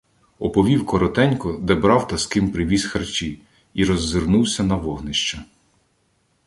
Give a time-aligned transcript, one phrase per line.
[0.39, 3.41] Оповів коротенько, де брав та з ким привіз харчі,
[3.73, 5.45] і роззирнувся на вогнища: